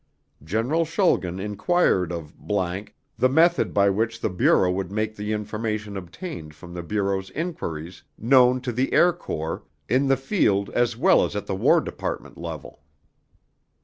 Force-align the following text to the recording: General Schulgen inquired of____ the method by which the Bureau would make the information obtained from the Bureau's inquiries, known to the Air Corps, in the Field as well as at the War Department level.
General 0.43 0.83
Schulgen 0.83 1.39
inquired 1.39 2.11
of____ 2.11 2.33
the 3.19 3.29
method 3.29 3.71
by 3.71 3.87
which 3.91 4.19
the 4.19 4.31
Bureau 4.31 4.71
would 4.71 4.91
make 4.91 5.15
the 5.15 5.31
information 5.31 5.95
obtained 5.95 6.55
from 6.55 6.73
the 6.73 6.81
Bureau's 6.81 7.29
inquiries, 7.29 8.01
known 8.17 8.61
to 8.61 8.71
the 8.71 8.91
Air 8.93 9.13
Corps, 9.13 9.61
in 9.87 10.07
the 10.07 10.17
Field 10.17 10.71
as 10.71 10.97
well 10.97 11.23
as 11.23 11.35
at 11.35 11.45
the 11.45 11.53
War 11.53 11.81
Department 11.81 12.35
level. 12.35 12.81